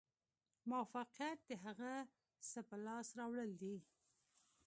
[0.71, 1.91] موفقیت د هغه
[2.49, 3.77] څه په لاس راوړل دي.